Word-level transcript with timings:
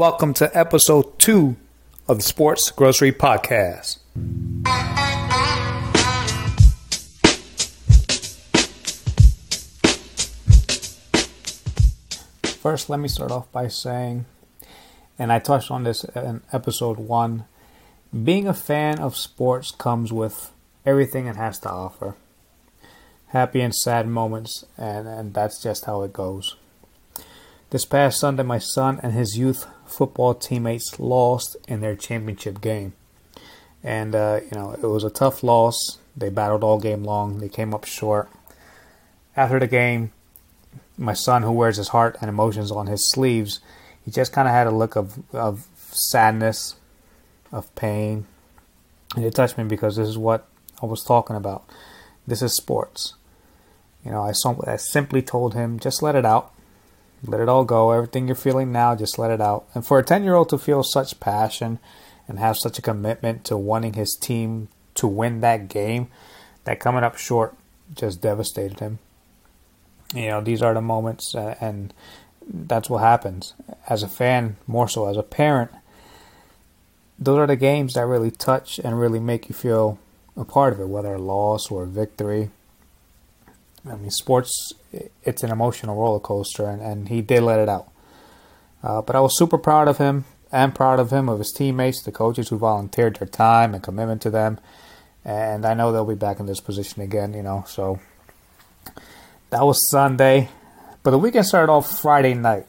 Welcome 0.00 0.32
to 0.32 0.50
episode 0.58 1.18
two 1.18 1.56
of 2.08 2.16
the 2.16 2.22
Sports 2.22 2.70
Grocery 2.70 3.12
Podcast. 3.12 3.98
First, 12.62 12.88
let 12.88 12.98
me 12.98 13.08
start 13.08 13.30
off 13.30 13.52
by 13.52 13.68
saying, 13.68 14.24
and 15.18 15.30
I 15.30 15.38
touched 15.38 15.70
on 15.70 15.84
this 15.84 16.04
in 16.04 16.40
episode 16.50 16.96
one, 16.96 17.44
being 18.24 18.48
a 18.48 18.54
fan 18.54 19.00
of 19.00 19.18
sports 19.18 19.70
comes 19.70 20.10
with 20.10 20.50
everything 20.86 21.26
it 21.26 21.36
has 21.36 21.58
to 21.58 21.68
offer 21.68 22.16
happy 23.26 23.60
and 23.60 23.74
sad 23.74 24.08
moments, 24.08 24.64
and, 24.78 25.06
and 25.06 25.34
that's 25.34 25.62
just 25.62 25.84
how 25.84 26.00
it 26.04 26.14
goes. 26.14 26.56
This 27.68 27.84
past 27.84 28.18
Sunday, 28.18 28.44
my 28.44 28.58
son 28.58 28.98
and 29.02 29.12
his 29.12 29.36
youth 29.36 29.66
football 29.90 30.34
teammates 30.34 30.98
lost 30.98 31.56
in 31.68 31.80
their 31.80 31.96
championship 31.96 32.60
game. 32.60 32.94
And, 33.82 34.14
uh, 34.14 34.40
you 34.42 34.56
know, 34.56 34.72
it 34.72 34.86
was 34.86 35.04
a 35.04 35.10
tough 35.10 35.42
loss. 35.42 35.98
They 36.16 36.28
battled 36.28 36.64
all 36.64 36.78
game 36.78 37.04
long, 37.04 37.38
they 37.38 37.48
came 37.48 37.74
up 37.74 37.84
short. 37.84 38.28
After 39.36 39.58
the 39.58 39.66
game, 39.66 40.12
my 40.98 41.14
son, 41.14 41.42
who 41.42 41.52
wears 41.52 41.76
his 41.76 41.88
heart 41.88 42.16
and 42.20 42.28
emotions 42.28 42.70
on 42.70 42.86
his 42.86 43.10
sleeves, 43.10 43.60
he 44.04 44.10
just 44.10 44.32
kind 44.32 44.48
of 44.48 44.54
had 44.54 44.66
a 44.66 44.70
look 44.70 44.96
of, 44.96 45.22
of 45.34 45.66
sadness, 45.90 46.76
of 47.52 47.74
pain. 47.74 48.26
And 49.16 49.24
it 49.24 49.34
touched 49.34 49.56
me 49.56 49.64
because 49.64 49.96
this 49.96 50.08
is 50.08 50.18
what 50.18 50.46
I 50.82 50.86
was 50.86 51.02
talking 51.02 51.36
about. 51.36 51.64
This 52.26 52.42
is 52.42 52.54
sports. 52.54 53.14
You 54.04 54.10
know, 54.10 54.22
I, 54.22 54.32
I 54.66 54.76
simply 54.76 55.22
told 55.22 55.54
him, 55.54 55.78
just 55.78 56.02
let 56.02 56.14
it 56.14 56.24
out. 56.24 56.52
Let 57.24 57.40
it 57.40 57.48
all 57.48 57.64
go. 57.64 57.90
Everything 57.90 58.26
you're 58.26 58.34
feeling 58.34 58.72
now, 58.72 58.94
just 58.94 59.18
let 59.18 59.30
it 59.30 59.40
out. 59.40 59.66
And 59.74 59.84
for 59.84 59.98
a 59.98 60.04
10 60.04 60.24
year 60.24 60.34
old 60.34 60.48
to 60.50 60.58
feel 60.58 60.82
such 60.82 61.20
passion 61.20 61.78
and 62.26 62.38
have 62.38 62.56
such 62.56 62.78
a 62.78 62.82
commitment 62.82 63.44
to 63.46 63.56
wanting 63.56 63.94
his 63.94 64.16
team 64.20 64.68
to 64.94 65.06
win 65.06 65.40
that 65.40 65.68
game, 65.68 66.08
that 66.64 66.80
coming 66.80 67.04
up 67.04 67.16
short 67.16 67.54
just 67.94 68.20
devastated 68.20 68.80
him. 68.80 68.98
You 70.14 70.28
know, 70.28 70.40
these 70.40 70.62
are 70.62 70.74
the 70.74 70.80
moments, 70.80 71.34
uh, 71.34 71.56
and 71.60 71.92
that's 72.46 72.90
what 72.90 72.98
happens. 72.98 73.54
As 73.88 74.02
a 74.02 74.08
fan, 74.08 74.56
more 74.66 74.88
so 74.88 75.08
as 75.08 75.16
a 75.16 75.22
parent, 75.22 75.70
those 77.18 77.38
are 77.38 77.46
the 77.46 77.56
games 77.56 77.94
that 77.94 78.06
really 78.06 78.30
touch 78.30 78.78
and 78.78 78.98
really 78.98 79.20
make 79.20 79.48
you 79.48 79.54
feel 79.54 79.98
a 80.36 80.44
part 80.44 80.72
of 80.72 80.80
it, 80.80 80.88
whether 80.88 81.14
a 81.14 81.18
loss 81.18 81.70
or 81.70 81.84
a 81.84 81.86
victory. 81.86 82.50
I 83.88 83.96
mean, 83.96 84.10
sports, 84.10 84.72
it's 84.92 85.42
an 85.42 85.50
emotional 85.50 85.96
roller 85.96 86.20
coaster, 86.20 86.68
and, 86.68 86.82
and 86.82 87.08
he 87.08 87.22
did 87.22 87.42
let 87.42 87.58
it 87.58 87.68
out. 87.68 87.90
Uh, 88.82 89.02
but 89.02 89.14
I 89.14 89.20
was 89.20 89.36
super 89.36 89.58
proud 89.58 89.88
of 89.88 89.98
him 89.98 90.24
and 90.50 90.74
proud 90.74 90.98
of 90.98 91.12
him, 91.12 91.28
of 91.28 91.38
his 91.38 91.52
teammates, 91.52 92.02
the 92.02 92.12
coaches 92.12 92.48
who 92.48 92.58
volunteered 92.58 93.16
their 93.16 93.28
time 93.28 93.74
and 93.74 93.82
commitment 93.82 94.22
to 94.22 94.30
them. 94.30 94.58
And 95.24 95.66
I 95.66 95.74
know 95.74 95.92
they'll 95.92 96.06
be 96.06 96.14
back 96.14 96.40
in 96.40 96.46
this 96.46 96.60
position 96.60 97.02
again, 97.02 97.34
you 97.34 97.42
know. 97.42 97.64
So 97.68 98.00
that 99.50 99.62
was 99.62 99.88
Sunday. 99.90 100.48
But 101.02 101.10
the 101.12 101.18
weekend 101.18 101.46
started 101.46 101.70
off 101.70 102.00
Friday 102.00 102.34
night. 102.34 102.66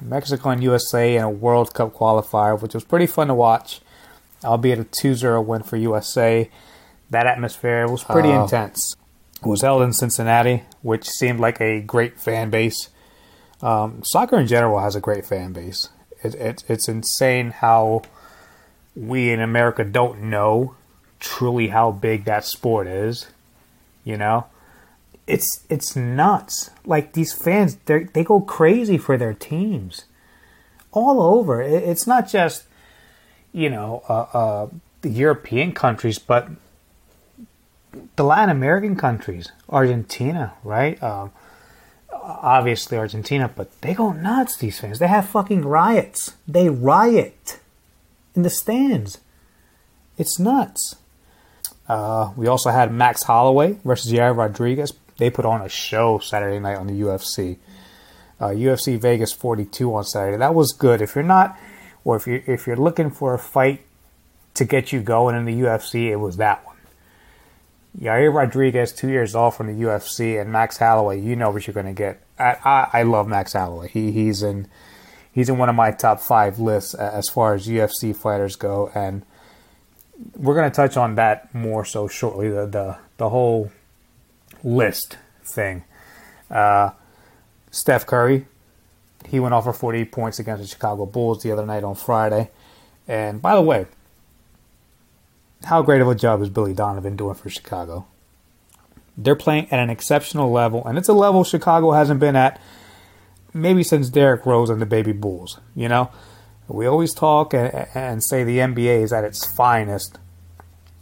Mexico 0.00 0.50
and 0.50 0.62
USA 0.62 1.16
in 1.16 1.22
a 1.22 1.30
World 1.30 1.74
Cup 1.74 1.94
qualifier, 1.94 2.60
which 2.60 2.74
was 2.74 2.84
pretty 2.84 3.06
fun 3.06 3.28
to 3.28 3.34
watch, 3.34 3.80
albeit 4.42 4.78
a 4.78 4.84
2 4.84 5.14
0 5.14 5.42
win 5.42 5.62
for 5.62 5.76
USA. 5.76 6.50
That 7.10 7.26
atmosphere 7.26 7.86
was 7.88 8.04
pretty 8.04 8.30
uh, 8.30 8.44
intense 8.44 8.94
was 9.42 9.62
held 9.62 9.82
in 9.82 9.92
Cincinnati, 9.92 10.64
which 10.82 11.08
seemed 11.08 11.40
like 11.40 11.60
a 11.60 11.80
great 11.80 12.18
fan 12.18 12.50
base. 12.50 12.88
Um, 13.62 14.02
soccer 14.04 14.38
in 14.38 14.46
general 14.46 14.80
has 14.80 14.96
a 14.96 15.00
great 15.00 15.26
fan 15.26 15.52
base. 15.52 15.88
It, 16.22 16.34
it, 16.34 16.64
it's 16.68 16.88
insane 16.88 17.50
how 17.50 18.02
we 18.94 19.30
in 19.30 19.40
America 19.40 19.84
don't 19.84 20.22
know 20.22 20.74
truly 21.20 21.68
how 21.68 21.92
big 21.92 22.24
that 22.24 22.44
sport 22.44 22.86
is. 22.86 23.28
You 24.04 24.16
know, 24.16 24.46
it's 25.26 25.64
it's 25.68 25.94
nuts. 25.94 26.70
Like 26.84 27.12
these 27.12 27.32
fans, 27.32 27.76
they 27.84 28.04
they 28.04 28.24
go 28.24 28.40
crazy 28.40 28.98
for 28.98 29.16
their 29.16 29.34
teams, 29.34 30.04
all 30.90 31.22
over. 31.22 31.62
It, 31.62 31.82
it's 31.84 32.06
not 32.06 32.28
just 32.28 32.64
you 33.52 33.68
know 33.68 34.02
uh, 34.08 34.26
uh, 34.32 34.68
the 35.02 35.10
European 35.10 35.72
countries, 35.72 36.18
but 36.18 36.48
the 38.16 38.24
Latin 38.24 38.50
American 38.50 38.96
countries, 38.96 39.50
Argentina, 39.68 40.54
right? 40.62 41.00
Um, 41.02 41.32
obviously 42.12 42.98
Argentina, 42.98 43.50
but 43.54 43.80
they 43.80 43.94
go 43.94 44.12
nuts. 44.12 44.56
These 44.56 44.80
fans, 44.80 44.98
they 44.98 45.08
have 45.08 45.28
fucking 45.28 45.62
riots. 45.62 46.34
They 46.46 46.68
riot 46.68 47.58
in 48.34 48.42
the 48.42 48.50
stands. 48.50 49.18
It's 50.18 50.38
nuts. 50.38 50.96
Uh, 51.88 52.32
we 52.36 52.46
also 52.46 52.70
had 52.70 52.92
Max 52.92 53.24
Holloway 53.24 53.78
versus 53.84 54.12
Yair 54.12 54.36
Rodriguez. 54.36 54.92
They 55.18 55.30
put 55.30 55.44
on 55.44 55.60
a 55.60 55.68
show 55.68 56.18
Saturday 56.18 56.60
night 56.60 56.76
on 56.76 56.86
the 56.86 57.00
UFC. 57.00 57.56
Uh, 58.38 58.48
UFC 58.48 58.98
Vegas 58.98 59.32
42 59.32 59.94
on 59.94 60.04
Saturday. 60.04 60.36
That 60.38 60.54
was 60.54 60.72
good. 60.72 61.02
If 61.02 61.14
you're 61.14 61.24
not, 61.24 61.58
or 62.04 62.16
if 62.16 62.26
you're 62.26 62.42
if 62.46 62.66
you're 62.66 62.76
looking 62.76 63.10
for 63.10 63.34
a 63.34 63.38
fight 63.38 63.84
to 64.54 64.64
get 64.64 64.92
you 64.92 65.00
going 65.00 65.36
in 65.36 65.44
the 65.44 65.52
UFC, 65.52 66.10
it 66.10 66.16
was 66.16 66.36
that 66.38 66.64
one. 66.64 66.69
Yair 67.98 68.32
Rodriguez, 68.32 68.92
two 68.92 69.08
years 69.08 69.34
off 69.34 69.56
from 69.56 69.66
the 69.66 69.84
UFC, 69.84 70.40
and 70.40 70.52
Max 70.52 70.76
Holloway, 70.78 71.20
you 71.20 71.34
know 71.34 71.50
what 71.50 71.66
you're 71.66 71.74
going 71.74 71.86
to 71.86 71.92
get. 71.92 72.22
I, 72.38 72.56
I, 72.64 72.88
I, 72.92 73.02
love 73.02 73.26
Max 73.26 73.52
Holloway. 73.52 73.88
He 73.88 74.12
he's 74.12 74.42
in 74.42 74.68
he's 75.32 75.48
in 75.48 75.58
one 75.58 75.68
of 75.68 75.74
my 75.74 75.90
top 75.90 76.20
five 76.20 76.58
lists 76.58 76.94
as 76.94 77.28
far 77.28 77.54
as 77.54 77.66
UFC 77.66 78.14
fighters 78.14 78.56
go, 78.56 78.90
and 78.94 79.24
we're 80.36 80.54
going 80.54 80.70
to 80.70 80.74
touch 80.74 80.96
on 80.96 81.16
that 81.16 81.52
more 81.54 81.84
so 81.84 82.06
shortly. 82.06 82.48
The 82.48 82.66
the 82.66 82.98
the 83.16 83.28
whole 83.28 83.70
list 84.62 85.18
thing. 85.44 85.84
Uh, 86.48 86.90
Steph 87.70 88.06
Curry, 88.06 88.46
he 89.28 89.40
went 89.40 89.54
off 89.54 89.64
for 89.64 89.72
48 89.72 90.12
points 90.12 90.38
against 90.38 90.62
the 90.62 90.68
Chicago 90.68 91.06
Bulls 91.06 91.42
the 91.42 91.52
other 91.52 91.66
night 91.66 91.84
on 91.84 91.94
Friday. 91.94 92.50
And 93.06 93.40
by 93.40 93.54
the 93.54 93.62
way, 93.62 93.86
how 95.64 95.82
great 95.82 96.00
of 96.00 96.08
a 96.08 96.14
job 96.14 96.40
is 96.42 96.48
Billy 96.48 96.74
Donovan 96.74 97.16
doing 97.16 97.34
for 97.34 97.50
Chicago? 97.50 98.06
They're 99.16 99.36
playing 99.36 99.70
at 99.70 99.78
an 99.78 99.90
exceptional 99.90 100.50
level, 100.50 100.84
and 100.86 100.96
it's 100.96 101.08
a 101.08 101.12
level 101.12 101.44
Chicago 101.44 101.92
hasn't 101.92 102.20
been 102.20 102.36
at 102.36 102.60
maybe 103.52 103.82
since 103.82 104.08
Derrick 104.08 104.46
Rose 104.46 104.70
and 104.70 104.80
the 104.80 104.86
Baby 104.86 105.12
Bulls. 105.12 105.60
You 105.74 105.88
know, 105.88 106.10
we 106.68 106.86
always 106.86 107.12
talk 107.12 107.52
and, 107.52 108.22
say 108.24 108.44
the 108.44 108.58
NBA 108.58 109.02
is 109.02 109.12
at 109.12 109.24
its 109.24 109.44
finest 109.52 110.18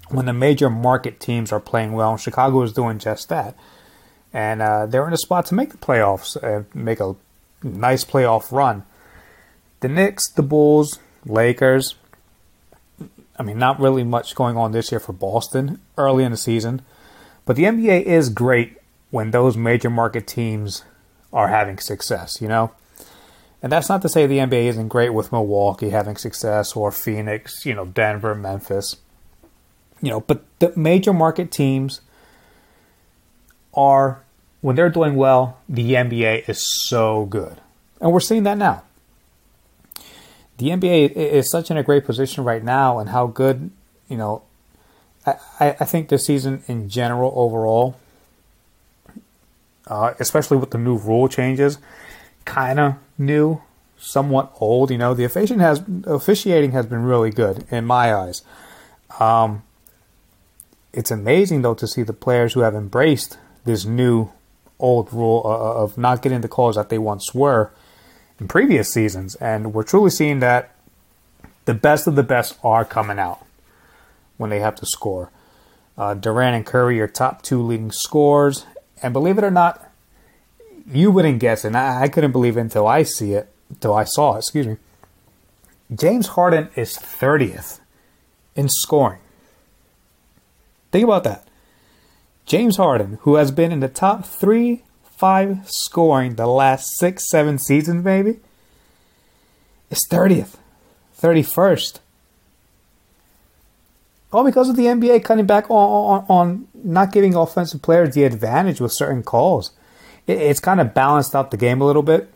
when 0.09 0.27
the 0.27 0.33
major 0.33 0.71
market 0.71 1.21
teams 1.21 1.53
are 1.53 1.61
playing 1.61 1.93
well. 1.93 2.13
And 2.13 2.21
Chicago 2.21 2.63
is 2.63 2.73
doing 2.73 2.99
just 2.99 3.29
that, 3.29 3.55
and 4.33 4.63
uh, 4.63 4.87
they're 4.87 5.07
in 5.07 5.13
a 5.13 5.19
spot 5.19 5.47
to 5.47 5.55
make 5.55 5.71
the 5.71 5.79
playoffs, 5.79 6.37
and 6.43 6.67
make 6.75 7.01
a 7.01 7.15
nice 7.63 8.05
playoff 8.05 8.51
run. 8.51 8.85
The 9.81 9.89
Knicks, 9.89 10.29
the 10.33 10.43
Bulls, 10.43 10.99
Lakers, 11.25 11.95
I 13.39 13.43
mean, 13.43 13.59
not 13.59 13.79
really 13.79 14.05
much 14.05 14.35
going 14.35 14.57
on 14.57 14.73
this 14.73 14.91
year 14.91 15.01
for 15.01 15.13
Boston 15.13 15.81
early 15.97 16.25
in 16.25 16.33
the 16.33 16.37
season, 16.37 16.83
but 17.45 17.57
the 17.57 17.65
NBA 17.65 18.03
is 18.03 18.29
great 18.31 18.77
when 19.11 19.31
those 19.31 19.57
major 19.57 19.89
market 19.89 20.27
teams 20.27 20.85
are 21.33 21.49
having 21.49 21.79
success, 21.79 22.41
you 22.41 22.49
know? 22.49 22.73
And 23.63 23.73
that's 23.73 23.89
not 23.89 24.03
to 24.03 24.09
say 24.09 24.27
the 24.27 24.39
NBA 24.39 24.65
isn't 24.65 24.89
great 24.89 25.11
with 25.11 25.33
Milwaukee 25.33 25.91
having 25.91 26.17
success 26.17 26.77
or 26.77 26.93
Phoenix, 26.93 27.65
you 27.65 27.75
know, 27.75 27.87
Denver, 27.87 28.35
Memphis. 28.35 28.97
You 30.01 30.11
know, 30.11 30.21
but 30.21 30.45
the 30.61 30.73
major 30.77 31.13
market 31.13 31.51
teams 31.51 32.01
are, 33.75 34.23
when 34.61 34.77
they're 34.77 34.91
doing 34.91 35.17
well, 35.17 35.59
the 35.69 35.95
NBA 35.95 36.49
is 36.49 36.65
so 36.89 37.25
good. 37.27 37.61
And 38.01 38.13
we're 38.13 38.21
seeing 38.21 38.45
that 38.45 38.59
now 38.59 38.85
the 40.59 40.69
NBA 40.69 41.13
is 41.13 41.49
such 41.49 41.71
in 41.71 41.77
a 41.77 41.83
great 41.83 42.05
position 42.05 42.45
right 42.45 42.63
now, 42.63 42.99
and 42.99 43.11
how 43.11 43.27
good, 43.27 43.71
you 44.09 44.17
know, 44.17 44.43
I, 45.27 45.77
I 45.81 45.85
think 45.85 46.09
this 46.09 46.27
season 46.27 46.63
in 46.67 46.89
general, 46.89 47.33
overall, 47.35 47.97
uh, 49.87 50.15
especially 50.19 50.57
with 50.57 50.71
the 50.71 50.79
new 50.79 50.97
rule 50.97 51.29
changes, 51.29 51.79
kind 52.45 52.81
of 52.81 52.95
new, 53.17 53.63
somewhat 53.99 54.53
old. 54.61 54.91
You 54.91 54.99
know, 54.99 55.15
the 55.15 55.25
officiating 55.25 55.61
has 55.61 55.83
officiating 56.05 56.73
has 56.73 56.87
been 56.87 57.03
really 57.03 57.31
good 57.31 57.65
in 57.71 57.85
my 57.85 58.15
eyes. 58.15 58.43
Um, 59.21 59.63
it's 60.93 61.11
amazing 61.11 61.63
though 61.63 61.75
to 61.75 61.87
see 61.87 62.03
the 62.03 62.13
players 62.13 62.55
who 62.55 62.61
have 62.61 62.75
embraced 62.75 63.39
this 63.65 63.85
new 63.85 64.31
old 64.79 65.13
rule 65.13 65.43
uh, 65.45 65.83
of 65.83 65.99
not 65.99 66.23
getting 66.23 66.41
the 66.41 66.49
calls 66.49 66.77
that 66.77 66.89
they 66.89 66.99
once 66.99 67.35
were 67.35 67.71
in 68.39 68.49
previous 68.49 68.93
seasons, 68.93 69.35
and 69.37 69.73
we're 69.73 69.83
truly 69.83 70.11
seeing 70.11 70.41
that 70.41 70.75
the 71.65 71.75
best 71.75 72.07
of 72.07 72.15
the 72.15 72.23
best 72.23 72.59
are 72.63 72.85
coming 72.85 73.19
out 73.19 73.45
when 74.37 74.51
they 74.51 74.61
have 74.61 74.75
to 74.77 74.87
score. 74.87 75.31
Uh, 75.97 76.15
Durant 76.15 76.57
and 76.57 76.65
Curry 76.65 77.01
are 77.01 77.09
top 77.09 77.43
two 77.43 77.61
leading 77.61 77.91
scores, 77.91 78.65
and 79.03 79.13
believe 79.13 79.39
it 79.39 79.45
or 79.45 79.51
not, 79.51 79.91
you 80.91 81.11
wouldn't 81.11 81.41
guess, 81.41 81.65
and 81.65 81.77
I, 81.77 82.03
I 82.03 82.09
couldn't 82.09 82.33
believe 82.33 82.57
it 82.57 82.61
until 82.61 82.87
I 82.87 83.03
see 83.03 83.33
it, 83.33 83.49
until 83.69 83.95
I 83.95 84.05
saw 84.05 84.37
it. 84.37 84.39
Excuse 84.39 84.67
me. 84.67 84.77
James 85.95 86.29
Harden 86.29 86.69
is 86.77 86.97
30th 86.97 87.81
in 88.55 88.69
scoring. 88.69 89.21
Think 90.93 91.05
about 91.05 91.25
that. 91.25 91.47
James 92.47 92.77
Harden, 92.77 93.19
who 93.23 93.35
has 93.35 93.51
been 93.51 93.73
in 93.73 93.81
the 93.81 93.89
top 93.89 94.25
three, 94.25 94.85
five 95.19 95.69
scoring 95.69 96.37
the 96.37 96.47
last 96.47 96.97
six, 96.99 97.29
seven 97.29 97.59
seasons, 97.59 98.05
maybe, 98.05 98.39
is 99.91 100.07
30th, 100.09 100.55
31st. 101.21 101.99
All 104.33 104.45
because 104.45 104.69
of 104.69 104.77
the 104.77 104.85
NBA 104.85 105.25
cutting 105.25 105.47
back 105.47 105.69
on, 105.71 105.77
on, 105.77 106.27
on 106.29 106.69
not 106.75 107.13
giving 107.13 107.35
offensive 107.35 107.83
players 107.83 108.15
the 108.15 108.25
advantage 108.25 108.81
with 108.81 108.93
certain 108.93 109.23
calls. 109.23 109.73
It, 110.27 110.39
it's 110.39 110.61
kind 110.61 110.81
of 110.81 110.95
balanced 110.95 111.35
out 111.35 111.51
the 111.51 111.57
game 111.57 111.81
a 111.81 111.87
little 111.87 112.03
bit. 112.03 112.33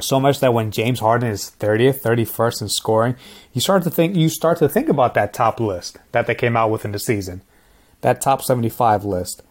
So 0.00 0.18
much 0.18 0.40
that 0.40 0.52
when 0.52 0.72
James 0.72 1.00
Harden 1.00 1.30
is 1.30 1.52
30th, 1.58 2.02
31st 2.02 2.62
in 2.62 2.68
scoring, 2.68 3.16
you 3.52 3.60
start 3.60 3.84
to 3.84 3.90
think 3.90 4.16
you 4.16 4.28
start 4.28 4.58
to 4.58 4.68
think 4.68 4.88
about 4.88 5.14
that 5.14 5.32
top 5.32 5.60
list 5.60 5.98
that 6.10 6.26
they 6.26 6.34
came 6.34 6.56
out 6.56 6.70
with 6.70 6.84
in 6.84 6.92
the 6.92 6.98
season. 6.98 7.42
That 8.00 8.20
top 8.20 8.42
75 8.42 9.04
list. 9.04 9.42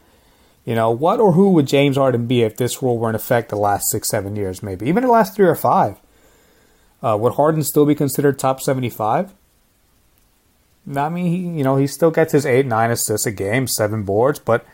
You 0.65 0.75
know, 0.75 0.91
what 0.91 1.19
or 1.19 1.31
who 1.33 1.51
would 1.53 1.67
James 1.67 1.97
Harden 1.97 2.27
be 2.27 2.43
if 2.43 2.57
this 2.57 2.83
rule 2.83 2.97
were 2.97 3.09
in 3.09 3.15
effect 3.15 3.49
the 3.49 3.55
last 3.55 3.89
six, 3.91 4.09
seven 4.09 4.35
years, 4.35 4.61
maybe? 4.61 4.87
Even 4.87 5.03
the 5.03 5.11
last 5.11 5.35
three 5.35 5.47
or 5.47 5.55
five. 5.55 5.97
Uh, 7.01 7.17
would 7.19 7.33
Harden 7.33 7.63
still 7.63 7.85
be 7.85 7.95
considered 7.95 8.37
top 8.37 8.61
75? 8.61 9.33
I 10.95 11.09
mean, 11.09 11.25
he, 11.25 11.57
you 11.57 11.63
know, 11.63 11.77
he 11.77 11.87
still 11.87 12.11
gets 12.11 12.33
his 12.33 12.45
eight, 12.45 12.65
nine 12.65 12.91
assists 12.91 13.25
a 13.25 13.31
game, 13.31 13.67
seven 13.67 14.03
boards, 14.03 14.39
but 14.39 14.65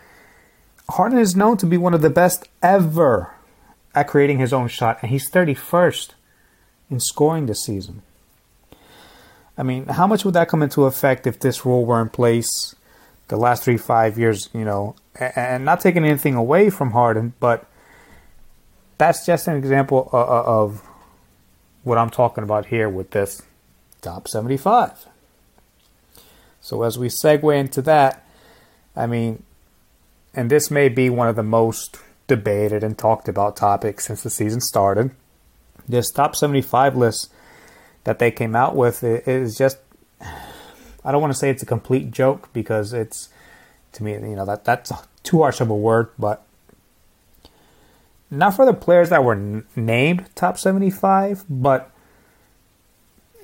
Harden 0.90 1.20
is 1.20 1.36
known 1.36 1.58
to 1.58 1.66
be 1.66 1.78
one 1.78 1.94
of 1.94 2.02
the 2.02 2.10
best 2.10 2.48
ever 2.62 3.34
at 3.94 4.08
creating 4.08 4.40
his 4.40 4.54
own 4.54 4.68
shot, 4.68 5.00
and 5.02 5.10
he's 5.10 5.30
31st 5.32 6.12
in 6.90 7.00
scoring 7.00 7.46
this 7.46 7.64
season. 7.64 8.02
I 9.58 9.64
mean, 9.64 9.88
how 9.88 10.06
much 10.08 10.24
would 10.24 10.36
that 10.36 10.50
come 10.50 10.62
into 10.62 10.86
effect 10.86 11.28
if 11.28 11.40
this 11.40 11.66
rule 11.66 11.86
were 11.86 12.02
in 12.02 12.10
place 12.10 12.76
the 13.28 13.38
last 13.38 13.64
three, 13.64 13.78
five 13.78 14.18
years, 14.18 14.50
you 14.54 14.64
know, 14.64 14.96
and 15.20 15.66
not 15.66 15.80
taking 15.80 16.06
anything 16.06 16.36
away 16.36 16.70
from 16.70 16.92
Harden, 16.92 17.34
but 17.40 17.66
that's 18.98 19.26
just 19.26 19.48
an 19.48 19.56
example 19.56 20.10
uh, 20.12 20.18
uh, 20.18 20.44
of 20.46 20.82
what 21.84 21.98
I'm 21.98 22.10
talking 22.10 22.44
about 22.44 22.68
here 22.68 22.90
with 22.90 23.12
this 23.12 23.42
top 24.02 24.28
75. 24.28 25.08
So 26.62 26.84
as 26.84 26.98
we 26.98 27.08
segue 27.08 27.58
into 27.58 27.82
that, 27.84 28.26
I 28.96 29.08
mean, 29.08 29.44
and 30.34 30.50
this 30.50 30.70
may 30.70 30.90
be 30.90 31.10
one 31.10 31.28
of 31.28 31.36
the 31.36 31.44
most 31.44 31.98
debated 32.28 32.84
and 32.84 32.98
talked 32.98 33.30
about 33.30 33.56
topics 33.56 34.06
since 34.06 34.24
the 34.24 34.30
season 34.30 34.60
started. 34.60 35.12
This 35.88 36.12
top 36.12 36.36
75 36.36 36.96
list 36.96 37.32
that 38.04 38.20
they 38.20 38.32
came 38.32 38.56
out 38.56 38.76
with 38.76 39.04
is 39.04 39.58
just 39.58 39.78
I 41.06 41.12
don't 41.12 41.22
want 41.22 41.32
to 41.32 41.40
say 41.40 41.50
it's 41.50 41.64
a 41.64 41.68
complete 41.68 42.12
joke 42.12 42.52
because 42.52 42.92
it's 42.92 43.30
to 43.94 44.04
me, 44.04 44.14
you 44.14 44.36
know, 44.36 44.46
that 44.46 44.66
that's 44.66 44.92
too 45.24 45.42
harsh 45.42 45.62
of 45.62 45.70
a 45.70 45.76
word, 45.76 46.10
but 46.18 46.44
not 48.30 48.56
for 48.56 48.66
the 48.66 48.74
players 48.74 49.10
that 49.10 49.24
were 49.24 49.34
n- 49.34 49.66
named 49.76 50.30
top 50.36 50.58
75, 50.58 51.46
but 51.50 51.92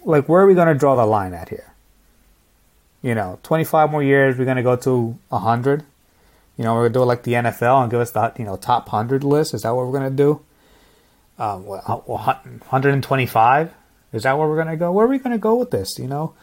like 0.04 0.28
where 0.28 0.44
are 0.44 0.48
we 0.48 0.54
going 0.54 0.68
to 0.68 0.76
draw 0.76 0.96
the 0.96 1.06
line 1.06 1.34
at 1.34 1.50
here? 1.50 1.74
You 3.02 3.16
know, 3.16 3.40
25 3.44 3.92
more 3.92 4.04
years, 4.04 4.38
we're 4.38 4.46
going 4.46 4.58
to 4.58 4.64
go 4.64 4.76
to 4.78 5.18
100. 5.30 5.84
You 6.58 6.64
know, 6.64 6.74
we're 6.74 6.82
going 6.82 6.94
to 6.94 7.00
do 7.00 7.04
it 7.04 7.06
like 7.06 7.24
the 7.24 7.34
NFL 7.34 7.82
and 7.82 7.92
give 7.92 8.00
us 8.00 8.12
the, 8.12 8.32
you 8.38 8.46
know, 8.46 8.56
top 8.56 8.92
100 8.92 9.24
list. 9.24 9.54
Is 9.54 9.64
that 9.64 9.76
what 9.76 9.86
we're 9.86 10.00
going 10.00 10.10
to 10.10 10.16
do? 10.16 10.42
Um, 11.38 11.66
125? 11.66 13.74
Is 14.14 14.24
that 14.24 14.38
where 14.38 14.48
we're 14.48 14.56
going 14.56 14.68
to 14.68 14.78
go? 14.78 14.92
Where 14.92 15.06
are 15.06 15.10
we 15.10 15.18
going 15.18 15.32
to 15.32 15.40
go 15.40 15.56
with 15.56 15.72
this, 15.72 15.98
you 15.98 16.08
know? 16.08 16.34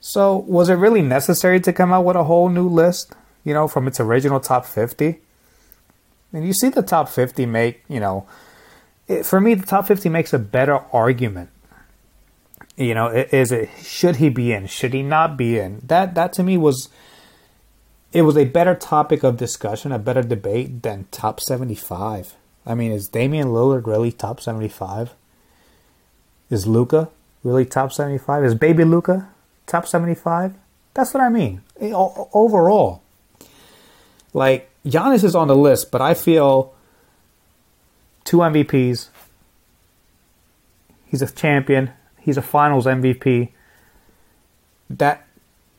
So, 0.00 0.36
was 0.36 0.68
it 0.68 0.74
really 0.74 1.02
necessary 1.02 1.60
to 1.60 1.72
come 1.72 1.92
out 1.92 2.04
with 2.04 2.16
a 2.16 2.24
whole 2.24 2.48
new 2.48 2.68
list, 2.68 3.14
you 3.44 3.54
know, 3.54 3.68
from 3.68 3.86
its 3.86 4.00
original 4.00 4.40
top 4.40 4.66
50? 4.66 5.20
And 6.32 6.46
you 6.46 6.52
see 6.52 6.68
the 6.68 6.82
top 6.82 7.08
50 7.08 7.46
make, 7.46 7.84
you 7.88 8.00
know, 8.00 8.26
it, 9.06 9.24
for 9.24 9.40
me, 9.40 9.54
the 9.54 9.66
top 9.66 9.86
50 9.86 10.08
makes 10.08 10.32
a 10.32 10.38
better 10.38 10.78
argument 10.92 11.50
you 12.76 12.94
know, 12.94 13.08
is 13.08 13.52
it 13.52 13.70
should 13.82 14.16
he 14.16 14.28
be 14.28 14.52
in? 14.52 14.66
Should 14.66 14.94
he 14.94 15.02
not 15.02 15.36
be 15.36 15.58
in? 15.58 15.80
That 15.84 16.14
that 16.14 16.32
to 16.34 16.42
me 16.42 16.56
was 16.56 16.88
it 18.12 18.22
was 18.22 18.36
a 18.36 18.44
better 18.44 18.74
topic 18.74 19.22
of 19.22 19.36
discussion, 19.36 19.92
a 19.92 19.98
better 19.98 20.22
debate 20.22 20.82
than 20.82 21.06
top 21.10 21.40
75. 21.40 22.34
I 22.66 22.74
mean, 22.74 22.92
is 22.92 23.08
Damian 23.08 23.48
Lillard 23.48 23.86
really 23.86 24.10
top 24.10 24.40
75? 24.40 25.14
Is 26.50 26.66
Luka 26.66 27.10
really 27.42 27.64
top 27.64 27.92
75? 27.92 28.44
Is 28.44 28.54
baby 28.54 28.84
Luka 28.84 29.28
top 29.66 29.86
75? 29.86 30.54
That's 30.94 31.12
what 31.14 31.22
I 31.22 31.28
mean. 31.28 31.62
Overall, 31.80 33.02
like 34.34 34.68
Giannis 34.84 35.24
is 35.24 35.34
on 35.34 35.48
the 35.48 35.56
list, 35.56 35.90
but 35.90 36.02
I 36.02 36.12
feel 36.12 36.74
two 38.24 38.38
MVPs. 38.38 39.08
He's 41.06 41.22
a 41.22 41.30
champion 41.30 41.92
He's 42.24 42.38
a 42.38 42.42
finals 42.42 42.86
MVP. 42.86 43.50
That 44.88 45.26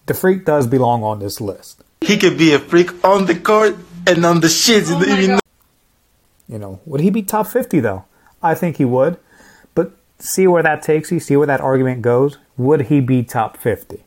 the 0.06 0.14
freak 0.14 0.46
does 0.46 0.68
belong 0.68 1.04
on 1.04 1.18
this 1.18 1.42
list. 1.42 1.84
He 2.02 2.18
could 2.18 2.38
be 2.38 2.54
a 2.54 2.60
freak 2.60 3.04
on 3.04 3.26
the 3.26 3.34
court 3.34 3.76
and 4.06 4.24
on 4.24 4.42
the 4.42 4.48
shits. 4.48 4.92
Oh 4.92 5.40
you 6.48 6.60
know, 6.60 6.80
would 6.86 7.02
he 7.02 7.10
be 7.10 7.24
top 7.24 7.48
50 7.48 7.80
though? 7.80 8.06
I 8.44 8.54
think 8.54 8.78
he 8.78 8.86
would. 8.86 9.18
But 9.74 9.94
see 10.20 10.46
where 10.46 10.62
that 10.62 10.84
takes 10.84 11.12
you, 11.12 11.20
see 11.20 11.36
where 11.36 11.48
that 11.48 11.62
argument 11.62 12.04
goes. 12.04 12.38
Would 12.58 12.82
he 12.82 13.00
be 13.00 13.24
top 13.24 13.58
50? 13.58 14.04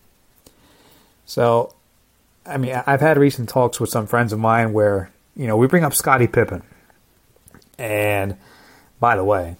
So, 1.26 1.74
I 2.48 2.56
mean, 2.56 2.82
I've 2.86 3.00
had 3.00 3.18
recent 3.18 3.48
talks 3.48 3.78
with 3.78 3.90
some 3.90 4.06
friends 4.06 4.32
of 4.32 4.38
mine 4.38 4.72
where, 4.72 5.10
you 5.36 5.46
know, 5.46 5.56
we 5.56 5.66
bring 5.66 5.84
up 5.84 5.94
Scottie 5.94 6.26
Pippen. 6.26 6.62
And 7.78 8.36
by 8.98 9.16
the 9.16 9.24
way, 9.24 9.56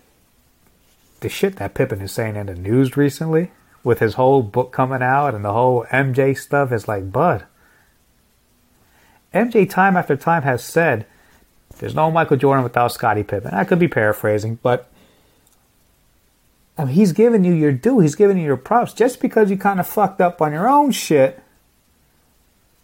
the 1.20 1.28
shit 1.28 1.56
that 1.56 1.74
Pippen 1.74 2.00
is 2.00 2.12
saying 2.12 2.36
in 2.36 2.46
the 2.46 2.54
news 2.54 2.96
recently 2.96 3.50
with 3.84 4.00
his 4.00 4.14
whole 4.14 4.42
book 4.42 4.72
coming 4.72 5.02
out 5.02 5.34
and 5.34 5.44
the 5.44 5.52
whole 5.52 5.84
MJ 5.90 6.36
stuff 6.36 6.72
is 6.72 6.88
like, 6.88 7.12
bud. 7.12 7.44
MJ 9.34 9.68
time 9.68 9.96
after 9.96 10.16
time 10.16 10.42
has 10.42 10.64
said 10.64 11.06
there's 11.78 11.94
no 11.94 12.10
Michael 12.10 12.36
Jordan 12.36 12.64
without 12.64 12.92
Scottie 12.92 13.22
Pippen. 13.22 13.52
I 13.52 13.64
could 13.64 13.78
be 13.78 13.88
paraphrasing, 13.88 14.58
but 14.62 14.90
I 16.76 16.84
mean, 16.84 16.94
he's 16.94 17.12
giving 17.12 17.44
you 17.44 17.52
your 17.52 17.72
due. 17.72 18.00
He's 18.00 18.14
giving 18.14 18.38
you 18.38 18.44
your 18.44 18.56
props 18.56 18.92
just 18.92 19.20
because 19.20 19.50
you 19.50 19.56
kind 19.56 19.80
of 19.80 19.86
fucked 19.86 20.20
up 20.20 20.40
on 20.40 20.52
your 20.52 20.68
own 20.68 20.92
shit, 20.92 21.42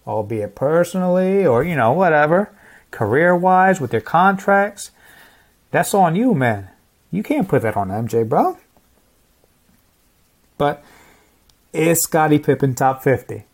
albeit 0.06 0.54
personally 0.54 1.46
or 1.46 1.64
you 1.64 1.76
know 1.76 1.92
whatever, 1.92 2.50
career 2.90 3.36
wise 3.36 3.80
with 3.80 3.90
their 3.90 4.00
contracts. 4.00 4.90
That's 5.70 5.94
on 5.94 6.14
you, 6.14 6.34
man. 6.34 6.68
You 7.10 7.22
can't 7.22 7.48
put 7.48 7.62
that 7.62 7.76
on 7.76 7.88
MJ, 7.88 8.28
bro. 8.28 8.58
But 10.58 10.84
is 11.72 12.02
Scottie 12.02 12.38
Pippen 12.38 12.74
top 12.74 13.02
50? 13.02 13.44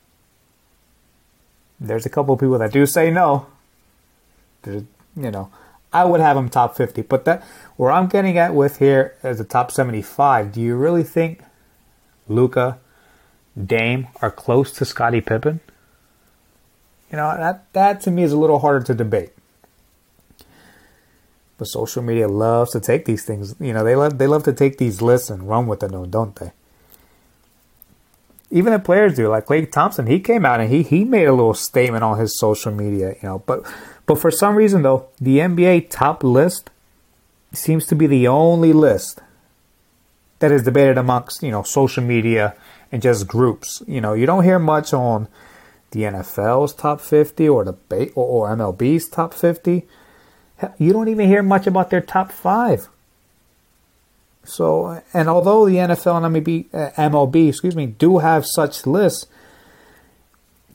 There's 1.81 2.05
a 2.05 2.11
couple 2.11 2.35
of 2.35 2.41
people 2.41 2.59
that 2.59 2.73
do 2.73 2.85
say 2.85 3.11
no. 3.11 3.47
There's, 4.63 4.85
you 5.17 5.31
know, 5.31 5.51
I 5.93 6.05
would 6.05 6.21
have 6.21 6.37
him 6.37 6.51
top 6.51 6.77
50. 6.77 7.03
But 7.03 7.25
that 7.25 7.43
where 7.77 7.91
I'm 7.91 8.07
getting 8.07 8.37
at 8.37 8.55
with 8.55 8.79
here 8.79 9.17
is 9.25 9.39
the 9.39 9.45
top 9.45 9.71
75, 9.73 10.53
do 10.53 10.61
you 10.61 10.77
really 10.77 11.03
think 11.03 11.43
Luka, 12.29 12.79
Dame 13.61 14.09
are 14.21 14.31
close 14.31 14.71
to 14.73 14.85
Scottie 14.85 15.23
Pippen? 15.23 15.61
You 17.11 17.17
know, 17.17 17.37
that 17.37 17.73
that 17.73 18.01
to 18.03 18.11
me 18.11 18.23
is 18.23 18.33
a 18.33 18.39
little 18.39 18.61
harder 18.61 18.85
to 18.87 18.95
debate. 18.95 19.31
But 21.59 21.67
social 21.67 22.03
media 22.03 22.29
loves 22.29 22.71
to 22.73 22.81
take 22.81 23.05
these 23.05 23.25
things. 23.25 23.55
You 23.61 23.73
know, 23.73 23.85
they 23.85 23.97
love 23.97 24.19
they 24.19 24.27
love 24.27 24.45
to 24.45 24.53
take 24.53 24.79
these 24.79 25.03
lists 25.03 25.29
and 25.29 25.49
run 25.49 25.67
with 25.67 25.81
them, 25.81 26.11
don't 26.11 26.37
they? 26.37 26.53
Even 28.51 28.73
the 28.73 28.79
players 28.79 29.15
do. 29.15 29.29
Like 29.29 29.47
Klay 29.47 29.71
Thompson, 29.71 30.07
he 30.07 30.21
came 30.21 30.45
out 30.45 30.61
and 30.61 30.71
he 30.71 30.83
he 30.83 31.05
made 31.05 31.27
a 31.27 31.33
little 31.33 31.55
statement 31.55 32.03
on 32.03 32.19
his 32.19 32.39
social 32.39 32.73
media. 32.73 33.15
You 33.23 33.29
know, 33.29 33.39
but 33.41 33.71
but 34.07 34.19
for 34.19 34.31
some 34.31 34.55
reason 34.55 34.83
though, 34.83 35.09
the 35.21 35.39
NBA 35.39 35.91
top 35.91 36.25
list 36.25 36.71
seems 37.53 37.85
to 37.87 37.97
be 37.97 38.07
the 38.07 38.29
only 38.29 38.73
list 38.73 39.21
that 40.39 40.53
is 40.53 40.63
debated 40.63 40.97
amongst 40.97 41.43
you 41.43 41.51
know 41.51 41.63
social 41.63 42.03
media 42.03 42.55
and 42.93 43.03
just 43.03 43.27
groups. 43.27 43.83
You 43.87 44.01
know, 44.01 44.15
you 44.15 44.27
don't 44.27 44.45
hear 44.45 44.59
much 44.59 44.93
on 44.93 45.29
the 45.91 46.03
NFL's 46.03 46.73
top 46.75 47.01
50 47.01 47.49
or 47.49 47.65
the 47.65 48.13
or 48.15 48.49
MLB's 48.55 49.09
top 49.09 49.35
50 49.35 49.87
you 50.79 50.93
don't 50.93 51.09
even 51.09 51.29
hear 51.29 51.43
much 51.43 51.67
about 51.67 51.91
their 51.91 52.01
top 52.01 52.33
five. 52.33 52.89
So, 54.45 55.03
and 55.13 55.29
although 55.29 55.67
the 55.67 55.77
NFL 55.77 56.25
and 56.25 56.37
MLB, 56.37 56.75
uh, 56.75 56.91
MLB, 56.93 57.49
excuse 57.49 57.77
me, 57.77 57.87
do 57.87 58.19
have 58.19 58.47
such 58.47 58.87
lists, 58.87 59.27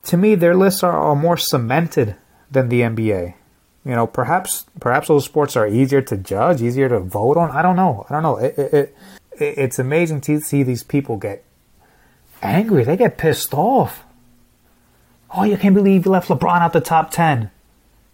to 0.03 0.17
me 0.17 0.35
their 0.35 0.55
lists 0.55 0.83
are, 0.83 0.95
are 0.95 1.15
more 1.15 1.37
cemented 1.37 2.15
than 2.51 2.69
the 2.69 2.81
NBA. 2.81 3.33
You 3.83 3.91
know, 3.91 4.07
perhaps 4.07 4.65
perhaps 4.79 5.07
those 5.07 5.25
sports 5.25 5.55
are 5.55 5.67
easier 5.67 6.01
to 6.01 6.17
judge, 6.17 6.61
easier 6.61 6.89
to 6.89 6.99
vote 6.99 7.37
on. 7.37 7.51
I 7.51 7.61
don't 7.61 7.75
know. 7.75 8.05
I 8.09 8.13
don't 8.13 8.23
know. 8.23 8.37
It, 8.37 8.57
it, 8.57 8.73
it, 8.73 8.95
it's 9.39 9.79
amazing 9.79 10.21
to 10.21 10.39
see 10.39 10.63
these 10.63 10.83
people 10.83 11.17
get 11.17 11.43
angry. 12.41 12.83
They 12.83 12.97
get 12.97 13.17
pissed 13.17 13.53
off. 13.53 14.04
Oh, 15.37 15.43
you 15.43 15.57
can't 15.57 15.75
believe 15.75 16.05
you 16.05 16.11
left 16.11 16.29
LeBron 16.29 16.61
out 16.61 16.71
the 16.71 16.79
top 16.79 17.11
10. 17.11 17.51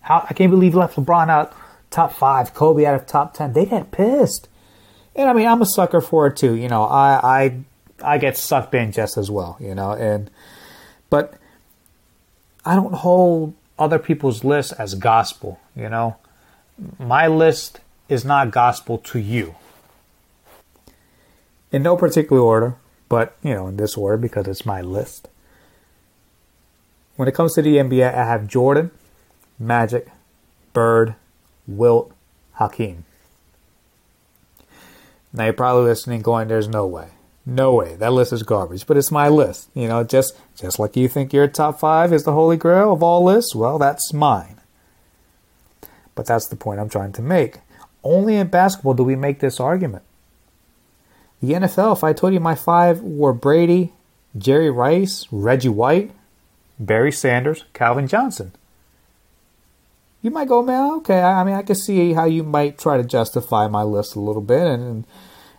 How 0.02 0.26
I 0.28 0.34
can't 0.34 0.50
believe 0.50 0.74
you 0.74 0.80
left 0.80 0.96
LeBron 0.96 1.30
out 1.30 1.54
top 1.92 2.14
5, 2.14 2.54
Kobe 2.56 2.86
out 2.86 2.96
of 2.96 3.06
top 3.06 3.36
10. 3.36 3.54
They 3.54 3.66
get 3.66 3.92
pissed. 3.92 4.48
And 5.16 5.30
I 5.30 5.34
mean, 5.34 5.46
I'm 5.46 5.62
a 5.62 5.66
sucker 5.66 6.02
for 6.02 6.28
it 6.28 6.38
too. 6.38 6.56
You 6.56 6.68
know, 6.68 6.84
I 6.84 7.20
I 7.24 8.14
I 8.16 8.18
get 8.18 8.38
sucked 8.38 8.74
in 8.74 8.92
just 8.92 9.18
as 9.18 9.30
well, 9.30 9.58
you 9.60 9.76
know, 9.76 9.92
and 9.92 10.32
but 11.10 11.36
I 12.66 12.76
don't 12.76 12.94
hold 12.94 13.54
other 13.78 14.00
people's 14.00 14.44
lists 14.44 14.72
as 14.74 14.96
gospel, 14.96 15.60
you 15.76 15.90
know. 15.90 16.16
My 16.98 17.28
list 17.28 17.82
is 18.10 18.26
not 18.26 18.50
gospel 18.52 18.98
to 18.98 19.20
you. 19.20 19.56
In 21.72 21.84
no 21.84 21.96
particular 21.96 22.42
order, 22.42 22.76
but 23.10 23.36
you 23.44 23.54
know, 23.54 23.68
in 23.68 23.78
this 23.78 23.96
order 23.96 24.18
because 24.18 24.48
it's 24.48 24.66
my 24.66 24.82
list. 24.82 25.28
When 27.16 27.28
it 27.28 27.36
comes 27.36 27.54
to 27.56 27.62
the 27.62 27.78
NBA, 27.78 28.14
I 28.14 28.26
have 28.26 28.48
Jordan, 28.48 28.92
Magic, 29.60 30.08
Bird, 30.74 31.16
Wilt, 31.68 32.12
Hakeem. 32.54 33.06
Now 35.34 35.46
you're 35.46 35.54
probably 35.54 35.86
listening 35.86 36.22
going, 36.22 36.48
there's 36.48 36.68
no 36.68 36.86
way. 36.86 37.10
No 37.46 37.74
way. 37.74 37.96
That 37.96 38.14
list 38.14 38.34
is 38.34 38.44
garbage. 38.44 38.86
But 38.86 38.98
it's 38.98 39.12
my 39.12 39.28
list. 39.28 39.70
You 39.74 39.88
know, 39.88 40.04
just 40.04 40.38
just 40.56 40.78
like 40.80 40.96
you 40.96 41.08
think 41.08 41.34
your 41.34 41.48
top 41.48 41.80
five 41.80 42.14
is 42.14 42.24
the 42.24 42.34
holy 42.34 42.58
grail 42.58 42.94
of 42.94 43.02
all 43.02 43.24
lists, 43.24 43.56
well, 43.56 43.80
that's 43.80 44.14
mine. 44.14 44.60
But 46.14 46.28
that's 46.28 46.48
the 46.48 46.56
point 46.56 46.80
I'm 46.80 46.90
trying 46.90 47.14
to 47.14 47.22
make. 47.22 47.60
Only 48.04 48.36
in 48.36 48.48
basketball 48.48 48.94
do 48.94 49.04
we 49.04 49.16
make 49.16 49.40
this 49.40 49.60
argument. 49.60 50.04
The 51.42 51.54
NFL, 51.54 51.98
if 51.98 52.04
I 52.04 52.14
told 52.14 52.34
you 52.34 52.40
my 52.40 52.56
five 52.56 53.02
were 53.02 53.34
Brady, 53.34 53.94
Jerry 54.38 54.70
Rice, 54.70 55.28
Reggie 55.32 55.70
White, 55.70 56.12
Barry 56.82 57.12
Sanders, 57.12 57.66
Calvin 57.74 58.08
Johnson. 58.08 58.52
You 60.22 60.32
might 60.32 60.48
go, 60.48 60.62
man, 60.64 60.94
okay. 60.98 61.22
I 61.22 61.44
mean, 61.44 61.56
I 61.56 61.62
can 61.62 61.76
see 61.76 62.14
how 62.14 62.26
you 62.26 62.44
might 62.44 62.78
try 62.78 62.98
to 62.98 63.04
justify 63.04 63.68
my 63.68 63.84
list 63.84 64.16
a 64.16 64.20
little 64.20 64.42
bit, 64.42 64.66
and 64.68 65.06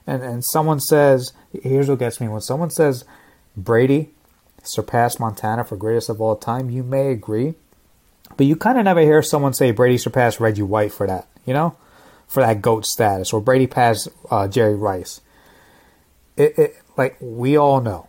and 0.07 0.23
and 0.23 0.45
someone 0.45 0.81
says, 0.81 1.33
here's 1.63 1.89
what 1.89 2.01
gets 2.01 2.21
me: 2.21 2.29
when 2.29 2.41
someone 2.41 2.71
says 2.71 3.05
Brady 3.57 4.11
surpassed 4.63 5.19
Montana 5.19 5.65
for 5.65 5.77
greatest 5.77 6.09
of 6.09 6.21
all 6.21 6.37
time, 6.37 6.71
you 6.71 6.83
may 6.83 7.11
agree, 7.11 7.55
but 8.37 8.47
you 8.47 8.57
kind 8.57 8.79
of 8.79 8.85
never 8.85 9.01
hear 9.01 9.23
someone 9.23 9.53
say 9.53 9.71
Brady 9.71 9.99
surpassed 9.99 10.41
Reggie 10.41 10.63
White 10.63 10.93
for 10.93 11.07
that, 11.07 11.29
you 11.45 11.55
know, 11.55 11.77
for 12.27 12.43
that 12.43 12.63
goat 12.63 12.85
status, 12.85 13.33
or 13.33 13.41
Brady 13.41 13.67
passed 13.67 14.09
uh, 14.31 14.47
Jerry 14.49 14.77
Rice. 14.77 15.21
It, 16.37 16.59
it 16.59 16.77
like 16.97 17.17
we 17.21 17.57
all 17.57 17.81
know 17.81 18.09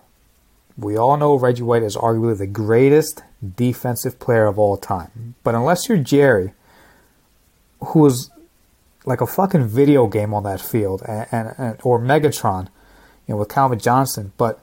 we 0.78 0.98
all 0.98 1.18
know 1.18 1.36
Reggie 1.36 1.64
White 1.64 1.84
is 1.84 1.96
arguably 1.96 2.38
the 2.38 2.48
greatest 2.48 3.24
defensive 3.56 4.20
player 4.20 4.48
of 4.48 4.58
all 4.58 4.78
time. 4.78 5.36
But 5.44 5.56
unless 5.56 5.88
you're 5.88 5.98
Jerry, 5.98 6.54
who 7.80 8.00
was 8.00 8.32
like 9.06 9.22
a 9.22 9.28
fucking 9.28 9.68
video 9.68 10.08
game 10.08 10.34
on 10.34 10.44
that 10.44 10.62
field, 10.62 11.04
and, 11.08 11.28
and, 11.32 11.54
and 11.58 11.80
or 11.84 12.00
Megatron, 12.00 12.68
you 13.28 13.34
know, 13.34 13.38
with 13.38 13.50
Calvin 13.50 13.80
Johnson, 13.80 14.34
but 14.38 14.60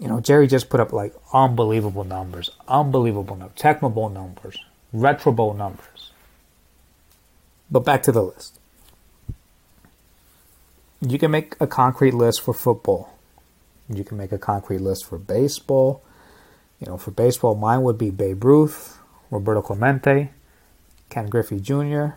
you 0.00 0.08
know, 0.08 0.20
Jerry 0.20 0.46
just 0.46 0.68
put 0.68 0.80
up 0.80 0.92
like 0.92 1.14
unbelievable 1.32 2.04
numbers, 2.04 2.50
unbelievable 2.66 3.36
numbers, 3.36 3.56
Tecmo 3.56 3.92
Bowl 3.92 4.08
numbers, 4.08 4.58
Retro 4.92 5.30
Bowl 5.30 5.54
numbers. 5.54 6.10
But 7.70 7.80
back 7.80 8.02
to 8.04 8.12
the 8.12 8.22
list. 8.22 8.58
You 11.00 11.18
can 11.18 11.30
make 11.30 11.54
a 11.60 11.66
concrete 11.66 12.14
list 12.14 12.42
for 12.42 12.52
football. 12.54 13.16
You 13.96 14.04
can 14.04 14.16
make 14.16 14.32
a 14.32 14.38
concrete 14.38 14.80
list 14.80 15.06
for 15.06 15.18
baseball. 15.18 16.02
You 16.80 16.86
know, 16.86 16.96
for 16.96 17.10
baseball, 17.10 17.54
mine 17.54 17.82
would 17.82 17.96
be 17.96 18.10
Babe 18.10 18.44
Ruth, 18.44 18.98
Roberto 19.30 19.62
Clemente, 19.62 20.30
Ken 21.10 21.26
Griffey 21.28 21.60
Jr., 21.60 22.16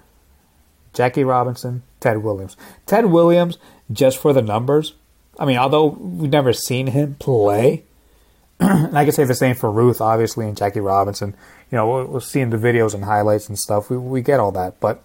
Jackie 0.94 1.24
Robinson, 1.24 1.84
Ted 2.00 2.24
Williams. 2.24 2.58
Ted 2.86 3.08
Williams, 3.08 3.58
just 3.92 4.18
for 4.18 4.34
the 4.34 4.42
numbers. 4.42 4.94
I 5.38 5.46
mean, 5.46 5.58
although 5.58 5.88
we've 5.88 6.32
never 6.32 6.54
seen 6.54 6.88
him 6.88 7.16
play, 7.16 7.84
and 8.60 8.98
I 8.98 9.04
can 9.04 9.14
say 9.14 9.26
the 9.26 9.36
same 9.36 9.56
for 9.56 9.70
Ruth, 9.70 10.02
obviously, 10.02 10.48
and 10.48 10.58
Jackie 10.58 10.80
Robinson. 10.80 11.36
You 11.72 11.78
know, 11.78 11.88
we're, 11.88 12.06
we're 12.06 12.20
seeing 12.22 12.50
the 12.50 12.58
videos 12.58 12.94
and 12.94 13.04
highlights 13.04 13.50
and 13.50 13.60
stuff. 13.60 13.90
We, 13.90 13.98
we 13.98 14.22
get 14.22 14.40
all 14.40 14.52
that, 14.54 14.80
but 14.80 15.04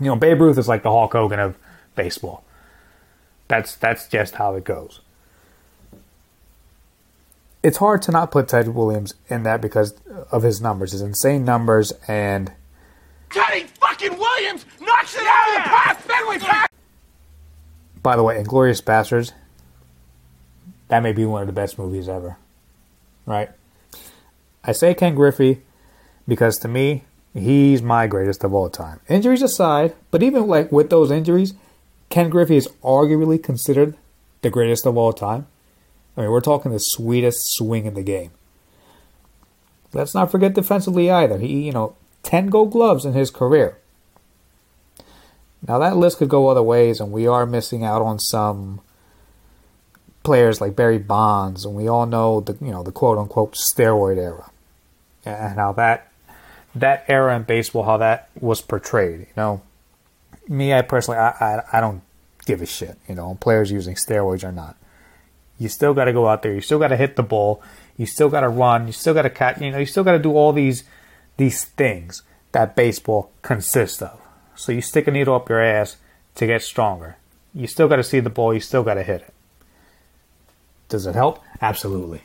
you 0.00 0.06
know, 0.06 0.16
Babe 0.16 0.40
Ruth 0.40 0.56
is 0.56 0.66
like 0.66 0.82
the 0.82 0.90
Hulk 0.90 1.12
Hogan 1.12 1.38
of 1.38 1.56
baseball. 1.94 2.42
That's 3.48 3.76
that's 3.76 4.08
just 4.08 4.36
how 4.36 4.54
it 4.54 4.64
goes 4.64 5.00
it's 7.62 7.76
hard 7.76 8.02
to 8.02 8.12
not 8.12 8.30
put 8.30 8.48
Ted 8.48 8.68
Williams 8.68 9.14
in 9.28 9.42
that 9.42 9.60
because 9.60 9.94
of 10.30 10.42
his 10.42 10.60
numbers, 10.60 10.92
his 10.92 11.02
insane 11.02 11.44
numbers, 11.44 11.92
and 12.08 12.52
Teddy 13.30 13.64
fucking 13.80 14.18
Williams 14.18 14.64
knocks 14.80 15.14
it 15.14 15.22
out 15.24 15.48
of 15.48 15.64
the 15.64 15.68
park. 15.68 15.98
Fenway 15.98 16.38
Park. 16.38 16.70
By 18.02 18.16
the 18.16 18.22
way, 18.22 18.42
Inglourious 18.42 18.82
Basterds, 18.82 19.32
that 20.88 21.02
may 21.02 21.12
be 21.12 21.24
one 21.24 21.42
of 21.42 21.46
the 21.46 21.52
best 21.52 21.78
movies 21.78 22.08
ever, 22.08 22.36
right? 23.26 23.50
I 24.64 24.72
say 24.72 24.94
Ken 24.94 25.14
Griffey 25.14 25.62
because 26.26 26.58
to 26.58 26.68
me, 26.68 27.04
he's 27.34 27.82
my 27.82 28.06
greatest 28.06 28.42
of 28.42 28.54
all 28.54 28.70
time. 28.70 29.00
Injuries 29.08 29.42
aside, 29.42 29.94
but 30.10 30.22
even 30.22 30.46
like 30.46 30.72
with 30.72 30.90
those 30.90 31.10
injuries, 31.10 31.54
Ken 32.08 32.30
Griffey 32.30 32.56
is 32.56 32.68
arguably 32.82 33.40
considered 33.40 33.96
the 34.42 34.50
greatest 34.50 34.86
of 34.86 34.96
all 34.96 35.12
time. 35.12 35.46
I 36.20 36.24
mean, 36.24 36.32
we're 36.32 36.42
talking 36.42 36.70
the 36.70 36.78
sweetest 36.78 37.54
swing 37.54 37.86
in 37.86 37.94
the 37.94 38.02
game. 38.02 38.32
Let's 39.94 40.14
not 40.14 40.30
forget 40.30 40.52
defensively 40.52 41.10
either. 41.10 41.38
He, 41.38 41.62
you 41.62 41.72
know, 41.72 41.96
10 42.24 42.48
gold 42.48 42.72
gloves 42.72 43.06
in 43.06 43.14
his 43.14 43.30
career. 43.30 43.78
Now, 45.66 45.78
that 45.78 45.96
list 45.96 46.18
could 46.18 46.28
go 46.28 46.48
other 46.48 46.62
ways, 46.62 47.00
and 47.00 47.10
we 47.10 47.26
are 47.26 47.46
missing 47.46 47.84
out 47.84 48.02
on 48.02 48.18
some 48.18 48.82
players 50.22 50.60
like 50.60 50.76
Barry 50.76 50.98
Bonds, 50.98 51.64
and 51.64 51.74
we 51.74 51.88
all 51.88 52.04
know 52.04 52.40
the, 52.40 52.52
you 52.62 52.70
know, 52.70 52.82
the 52.82 52.92
quote 52.92 53.16
unquote 53.16 53.54
steroid 53.54 54.18
era. 54.18 54.50
And 55.24 55.58
how 55.58 55.72
that 55.72 56.12
that 56.74 57.06
era 57.08 57.34
in 57.34 57.44
baseball, 57.44 57.84
how 57.84 57.96
that 57.96 58.28
was 58.38 58.60
portrayed. 58.60 59.20
You 59.20 59.32
know, 59.38 59.62
me, 60.48 60.74
I 60.74 60.82
personally, 60.82 61.18
I, 61.18 61.30
I, 61.30 61.78
I 61.78 61.80
don't 61.80 62.02
give 62.44 62.60
a 62.60 62.66
shit. 62.66 62.98
You 63.08 63.14
know, 63.14 63.38
players 63.40 63.70
using 63.70 63.94
steroids 63.94 64.44
or 64.44 64.52
not. 64.52 64.76
You 65.60 65.68
still 65.68 65.92
got 65.92 66.06
to 66.06 66.12
go 66.14 66.26
out 66.26 66.42
there. 66.42 66.54
You 66.54 66.62
still 66.62 66.78
got 66.78 66.88
to 66.88 66.96
hit 66.96 67.16
the 67.16 67.22
ball. 67.22 67.62
You 67.98 68.06
still 68.06 68.30
got 68.30 68.40
to 68.40 68.48
run. 68.48 68.86
You 68.86 68.94
still 68.94 69.12
got 69.12 69.22
to 69.22 69.30
cut. 69.30 69.60
You 69.60 69.70
know, 69.70 69.78
you 69.78 69.84
still 69.84 70.02
got 70.02 70.12
to 70.12 70.18
do 70.18 70.32
all 70.32 70.54
these 70.54 70.84
these 71.36 71.64
things 71.64 72.22
that 72.52 72.74
baseball 72.74 73.30
consists 73.42 74.00
of. 74.00 74.18
So 74.56 74.72
you 74.72 74.80
stick 74.80 75.06
a 75.06 75.10
needle 75.10 75.34
up 75.34 75.50
your 75.50 75.62
ass 75.62 75.98
to 76.36 76.46
get 76.46 76.62
stronger. 76.62 77.16
You 77.54 77.66
still 77.66 77.88
got 77.88 77.96
to 77.96 78.02
see 78.02 78.20
the 78.20 78.30
ball. 78.30 78.54
You 78.54 78.60
still 78.60 78.82
got 78.82 78.94
to 78.94 79.02
hit 79.02 79.20
it. 79.20 79.34
Does 80.88 81.06
it 81.06 81.14
help? 81.14 81.40
Absolutely. 81.60 82.22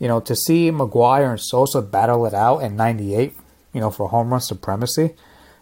You 0.00 0.08
know, 0.08 0.18
to 0.18 0.34
see 0.34 0.72
McGwire 0.72 1.30
and 1.30 1.40
Sosa 1.40 1.80
battle 1.80 2.26
it 2.26 2.34
out 2.34 2.58
in 2.58 2.74
'98, 2.74 3.34
you 3.72 3.80
know, 3.80 3.90
for 3.90 4.08
home 4.08 4.30
run 4.30 4.40
supremacy. 4.40 5.14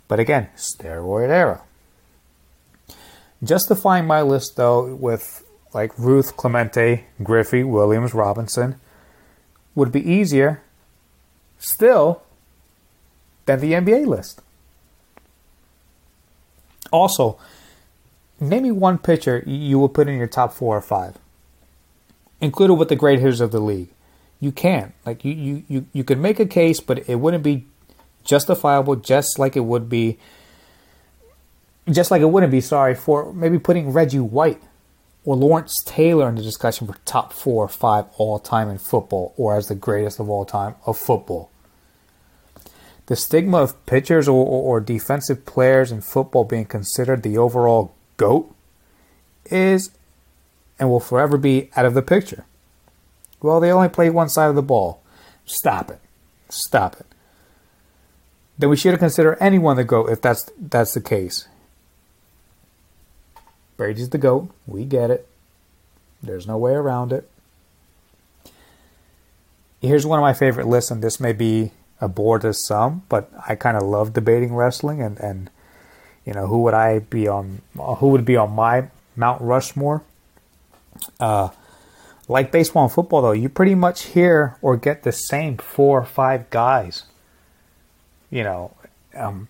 But 0.08 0.18
again, 0.18 0.48
steroid 0.56 1.28
era. 1.28 1.60
Justifying 3.42 4.06
my 4.06 4.22
list 4.22 4.56
though 4.56 4.94
with 4.94 5.44
like 5.72 5.96
Ruth, 5.98 6.36
Clemente, 6.36 7.04
Griffey, 7.22 7.62
Williams, 7.62 8.14
Robinson 8.14 8.80
would 9.74 9.92
be 9.92 10.08
easier 10.08 10.62
still 11.58 12.22
than 13.46 13.60
the 13.60 13.72
NBA 13.72 14.06
list. 14.06 14.40
Also, 16.92 17.38
name 18.40 18.64
me 18.64 18.70
one 18.72 18.98
pitcher 18.98 19.44
you 19.46 19.78
would 19.78 19.94
put 19.94 20.08
in 20.08 20.16
your 20.16 20.26
top 20.26 20.52
four 20.52 20.76
or 20.76 20.80
five, 20.80 21.16
included 22.40 22.74
with 22.74 22.88
the 22.88 22.96
great 22.96 23.20
hitters 23.20 23.40
of 23.40 23.52
the 23.52 23.60
league. 23.60 23.88
You 24.40 24.50
can't. 24.50 24.92
Like 25.06 25.24
you, 25.24 25.32
you, 25.32 25.64
you, 25.68 25.86
you 25.92 26.04
could 26.04 26.18
make 26.18 26.40
a 26.40 26.46
case, 26.46 26.80
but 26.80 27.08
it 27.08 27.16
wouldn't 27.16 27.44
be 27.44 27.66
justifiable 28.24 28.96
just 28.96 29.38
like 29.38 29.56
it 29.56 29.60
would 29.60 29.88
be 29.88 30.18
just 31.90 32.10
like 32.10 32.22
it 32.22 32.26
wouldn't 32.26 32.52
be, 32.52 32.60
sorry, 32.60 32.94
for 32.94 33.32
maybe 33.32 33.58
putting 33.58 33.92
Reggie 33.92 34.20
White 34.20 34.60
or 35.30 35.36
Lawrence 35.36 35.80
Taylor 35.84 36.28
in 36.28 36.34
the 36.34 36.42
discussion 36.42 36.88
for 36.88 36.96
top 37.04 37.32
four 37.32 37.64
or 37.64 37.68
five 37.68 38.06
all 38.16 38.40
time 38.40 38.68
in 38.68 38.78
football 38.78 39.32
or 39.36 39.54
as 39.54 39.68
the 39.68 39.76
greatest 39.76 40.18
of 40.18 40.28
all 40.28 40.44
time 40.44 40.74
of 40.86 40.98
football. 40.98 41.52
The 43.06 43.14
stigma 43.14 43.58
of 43.58 43.86
pitchers 43.86 44.26
or, 44.26 44.44
or, 44.44 44.78
or 44.78 44.80
defensive 44.80 45.46
players 45.46 45.92
in 45.92 46.00
football 46.00 46.42
being 46.42 46.64
considered 46.64 47.22
the 47.22 47.38
overall 47.38 47.94
GOAT 48.16 48.52
is 49.44 49.92
and 50.80 50.90
will 50.90 50.98
forever 50.98 51.36
be 51.36 51.70
out 51.76 51.86
of 51.86 51.94
the 51.94 52.02
picture. 52.02 52.44
Well, 53.40 53.60
they 53.60 53.70
only 53.70 53.88
play 53.88 54.10
one 54.10 54.30
side 54.30 54.48
of 54.48 54.56
the 54.56 54.62
ball. 54.62 55.00
Stop 55.46 55.92
it. 55.92 56.00
Stop 56.48 56.98
it. 56.98 57.06
Then 58.58 58.68
we 58.68 58.76
should 58.76 58.98
consider 58.98 59.36
anyone 59.36 59.76
the 59.76 59.84
GOAT 59.84 60.10
if 60.10 60.20
that's 60.20 60.50
that's 60.58 60.94
the 60.94 61.00
case. 61.00 61.46
Brady's 63.80 64.10
the 64.10 64.18
GOAT. 64.18 64.50
We 64.66 64.84
get 64.84 65.10
it. 65.10 65.26
There's 66.22 66.46
no 66.46 66.58
way 66.58 66.72
around 66.72 67.14
it. 67.14 67.26
here's 69.80 70.04
one 70.04 70.18
of 70.18 70.22
my 70.22 70.34
favorite 70.34 70.66
lists, 70.66 70.90
and 70.90 71.02
this 71.02 71.18
may 71.18 71.32
be 71.32 71.70
a 71.98 72.06
bore 72.06 72.38
to 72.40 72.52
some, 72.52 73.04
but 73.08 73.32
I 73.48 73.54
kind 73.54 73.78
of 73.78 73.82
love 73.82 74.12
debating 74.12 74.54
wrestling 74.54 75.00
and, 75.00 75.18
and 75.18 75.48
you 76.26 76.34
know 76.34 76.46
who 76.46 76.60
would 76.64 76.74
I 76.74 76.98
be 76.98 77.26
on 77.26 77.62
who 77.74 78.08
would 78.08 78.26
be 78.26 78.36
on 78.36 78.52
my 78.52 78.88
Mount 79.16 79.40
Rushmore. 79.40 80.02
Uh, 81.18 81.48
like 82.28 82.52
baseball 82.52 82.82
and 82.82 82.92
football, 82.92 83.22
though, 83.22 83.32
you 83.32 83.48
pretty 83.48 83.74
much 83.74 84.02
hear 84.02 84.58
or 84.60 84.76
get 84.76 85.04
the 85.04 85.12
same 85.12 85.56
four 85.56 86.00
or 86.00 86.04
five 86.04 86.50
guys. 86.50 87.04
You 88.30 88.42
know, 88.42 88.76
um, 89.16 89.48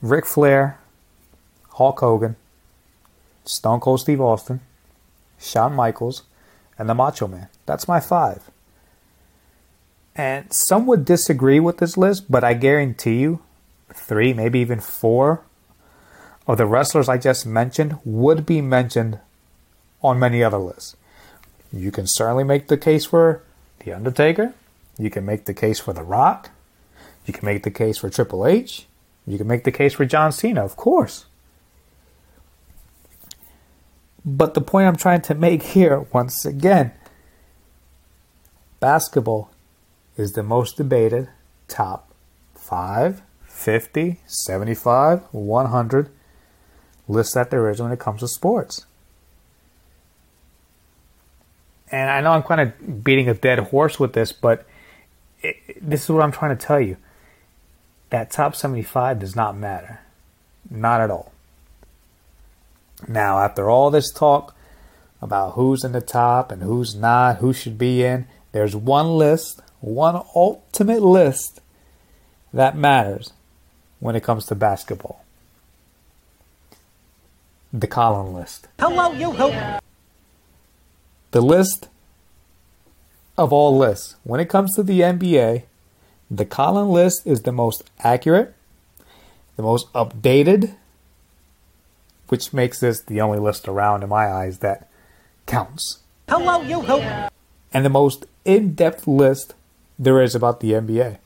Ric 0.00 0.24
Flair, 0.24 0.78
Hulk 1.72 2.00
Hogan, 2.00 2.36
Stone 3.48 3.80
Cold 3.80 4.00
Steve 4.00 4.20
Austin, 4.20 4.60
Shawn 5.38 5.74
Michaels, 5.74 6.24
and 6.78 6.88
the 6.88 6.94
Macho 6.94 7.26
Man. 7.26 7.48
That's 7.64 7.88
my 7.88 7.98
five. 7.98 8.50
And 10.14 10.52
some 10.52 10.86
would 10.86 11.04
disagree 11.04 11.58
with 11.58 11.78
this 11.78 11.96
list, 11.96 12.30
but 12.30 12.44
I 12.44 12.52
guarantee 12.52 13.18
you, 13.18 13.40
three, 13.94 14.34
maybe 14.34 14.58
even 14.58 14.80
four 14.80 15.42
of 16.46 16.58
the 16.58 16.66
wrestlers 16.66 17.08
I 17.08 17.16
just 17.16 17.46
mentioned 17.46 17.98
would 18.04 18.44
be 18.44 18.60
mentioned 18.60 19.18
on 20.02 20.18
many 20.18 20.44
other 20.44 20.58
lists. 20.58 20.96
You 21.72 21.90
can 21.90 22.06
certainly 22.06 22.44
make 22.44 22.68
the 22.68 22.76
case 22.76 23.06
for 23.06 23.42
The 23.84 23.92
Undertaker. 23.92 24.52
You 24.98 25.08
can 25.08 25.24
make 25.24 25.46
the 25.46 25.54
case 25.54 25.80
for 25.80 25.92
The 25.94 26.02
Rock. 26.02 26.50
You 27.24 27.32
can 27.32 27.46
make 27.46 27.62
the 27.62 27.70
case 27.70 27.96
for 27.96 28.10
Triple 28.10 28.46
H. 28.46 28.86
You 29.26 29.38
can 29.38 29.46
make 29.46 29.64
the 29.64 29.72
case 29.72 29.94
for 29.94 30.04
John 30.04 30.32
Cena, 30.32 30.64
of 30.64 30.76
course. 30.76 31.24
But 34.24 34.54
the 34.54 34.60
point 34.60 34.88
I'm 34.88 34.96
trying 34.96 35.22
to 35.22 35.34
make 35.34 35.62
here, 35.62 36.00
once 36.12 36.44
again, 36.44 36.92
basketball 38.80 39.50
is 40.16 40.32
the 40.32 40.42
most 40.42 40.76
debated 40.76 41.28
top 41.68 42.12
5, 42.54 43.22
50, 43.46 44.20
75, 44.26 45.22
100 45.30 46.10
list 47.06 47.34
that 47.34 47.50
there 47.50 47.70
is 47.70 47.80
when 47.80 47.92
it 47.92 47.98
comes 47.98 48.20
to 48.20 48.28
sports. 48.28 48.84
And 51.90 52.10
I 52.10 52.20
know 52.20 52.32
I'm 52.32 52.42
kind 52.42 52.60
of 52.60 53.02
beating 53.02 53.28
a 53.28 53.34
dead 53.34 53.58
horse 53.58 53.98
with 53.98 54.12
this, 54.12 54.32
but 54.32 54.66
it, 55.40 55.56
this 55.80 56.04
is 56.04 56.10
what 56.10 56.22
I'm 56.22 56.32
trying 56.32 56.56
to 56.56 56.66
tell 56.66 56.80
you. 56.80 56.96
That 58.10 58.30
top 58.30 58.54
75 58.54 59.20
does 59.20 59.34
not 59.34 59.56
matter. 59.56 60.00
Not 60.70 61.00
at 61.00 61.10
all. 61.10 61.32
Now, 63.06 63.38
after 63.38 63.70
all 63.70 63.90
this 63.90 64.10
talk 64.10 64.54
about 65.22 65.52
who's 65.52 65.84
in 65.84 65.92
the 65.92 66.00
top 66.00 66.50
and 66.50 66.62
who's 66.62 66.94
not, 66.94 67.36
who 67.36 67.52
should 67.52 67.78
be 67.78 68.02
in, 68.02 68.26
there's 68.52 68.74
one 68.74 69.16
list 69.16 69.60
one 69.80 70.20
ultimate 70.34 71.02
list 71.02 71.60
that 72.52 72.76
matters 72.76 73.32
when 74.00 74.16
it 74.16 74.22
comes 74.22 74.46
to 74.46 74.54
basketball. 74.54 75.24
The 77.72 77.86
Colin 77.86 78.32
list. 78.32 78.68
Hello, 78.78 79.12
you 79.12 79.30
hope. 79.32 79.82
The 81.30 81.40
list 81.42 81.88
of 83.36 83.52
all 83.52 83.76
lists. 83.76 84.16
When 84.24 84.40
it 84.40 84.48
comes 84.48 84.74
to 84.74 84.82
the 84.82 85.00
NBA, 85.00 85.64
the 86.30 86.46
Colin 86.46 86.88
list 86.88 87.26
is 87.26 87.42
the 87.42 87.52
most 87.52 87.90
accurate, 88.00 88.54
the 89.56 89.62
most 89.62 89.92
updated, 89.92 90.74
which 92.28 92.52
makes 92.52 92.80
this 92.80 93.00
the 93.00 93.20
only 93.20 93.38
list 93.38 93.68
around 93.68 94.02
in 94.02 94.08
my 94.08 94.28
eyes 94.28 94.58
that 94.58 94.88
counts. 95.46 95.98
Hello, 96.28 96.60
you. 96.60 96.82
And 97.72 97.84
the 97.84 97.90
most 97.90 98.26
in 98.44 98.74
depth 98.74 99.06
list 99.06 99.54
there 99.98 100.22
is 100.22 100.34
about 100.34 100.60
the 100.60 100.72
NBA. 100.72 101.18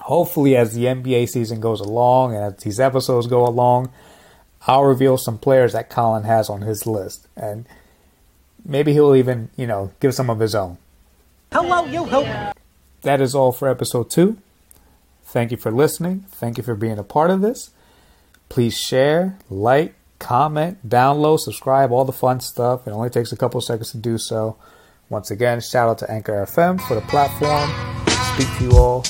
Hopefully, 0.00 0.56
as 0.56 0.74
the 0.74 0.84
NBA 0.84 1.28
season 1.28 1.58
goes 1.58 1.80
along 1.80 2.34
and 2.34 2.44
as 2.44 2.56
these 2.62 2.78
episodes 2.78 3.26
go 3.26 3.46
along, 3.46 3.90
I'll 4.66 4.84
reveal 4.84 5.16
some 5.16 5.38
players 5.38 5.72
that 5.72 5.90
Colin 5.90 6.24
has 6.24 6.50
on 6.50 6.62
his 6.62 6.86
list. 6.86 7.26
And 7.36 7.66
maybe 8.64 8.92
he'll 8.92 9.14
even, 9.14 9.50
you 9.56 9.66
know, 9.66 9.92
give 10.00 10.14
some 10.14 10.30
of 10.30 10.40
his 10.40 10.54
own. 10.54 10.78
Hello, 11.52 11.84
you. 11.86 12.06
That 13.02 13.20
is 13.20 13.34
all 13.34 13.52
for 13.52 13.68
episode 13.68 14.10
two. 14.10 14.38
Thank 15.24 15.50
you 15.50 15.56
for 15.56 15.70
listening. 15.70 16.24
Thank 16.28 16.58
you 16.58 16.64
for 16.64 16.74
being 16.74 16.98
a 16.98 17.04
part 17.04 17.30
of 17.30 17.40
this. 17.40 17.70
Please 18.48 18.76
share, 18.76 19.38
like, 19.50 19.94
comment, 20.18 20.88
download, 20.88 21.40
subscribe, 21.40 21.92
all 21.92 22.04
the 22.04 22.12
fun 22.12 22.40
stuff. 22.40 22.86
It 22.86 22.90
only 22.90 23.10
takes 23.10 23.32
a 23.32 23.36
couple 23.36 23.60
seconds 23.60 23.90
to 23.92 23.98
do 23.98 24.18
so. 24.18 24.56
Once 25.08 25.30
again, 25.30 25.60
shout 25.60 25.88
out 25.88 25.98
to 25.98 26.10
Anchor 26.10 26.32
FM 26.46 26.80
for 26.80 26.94
the 26.94 27.00
platform. 27.02 27.70
Speak 28.34 28.48
to 28.58 28.64
you 28.64 28.78
all 28.78 29.04